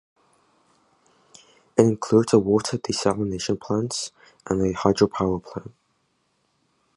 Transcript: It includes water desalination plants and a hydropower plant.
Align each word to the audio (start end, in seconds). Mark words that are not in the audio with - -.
It 1.77 1.83
includes 1.85 2.33
water 2.33 2.79
desalination 2.79 3.61
plants 3.61 4.11
and 4.47 4.59
a 4.63 4.73
hydropower 4.73 5.43
plant. 5.43 5.75